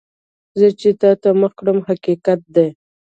[0.59, 2.67] زه چې تا ته مخ کړم، حقیقت دی.